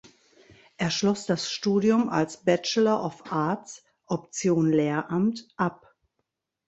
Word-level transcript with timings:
Er 0.77 0.89
schloss 0.89 1.27
das 1.27 1.51
Studium 1.51 2.09
als 2.09 2.37
Bachelor 2.43 3.05
of 3.05 3.31
Arts 3.31 3.83
(Option 4.07 4.71
Lehramt) 4.71 5.47
ab. 5.57 5.93